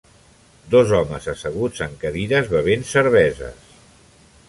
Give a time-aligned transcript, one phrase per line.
[0.75, 3.73] Dos homes asseguts en cadires bevent cerveses.